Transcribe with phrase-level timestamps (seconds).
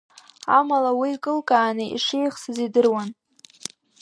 [0.57, 3.09] Амала уи икылкааны ишиеихсыз идыруан.